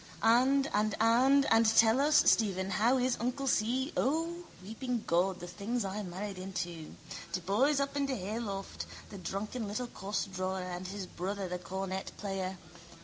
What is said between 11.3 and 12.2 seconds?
the cornet